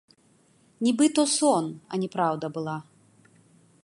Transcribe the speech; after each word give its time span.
Нібы 0.85 1.05
то 1.19 1.23
сон, 1.35 1.65
а 1.91 2.01
не 2.05 2.09
праўда 2.15 2.45
была. 2.59 2.77